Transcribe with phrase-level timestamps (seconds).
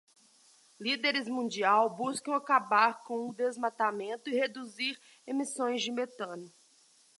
[0.79, 6.51] Líderes mundiais buscam acabar com desmatamento e reduzir emissões de metano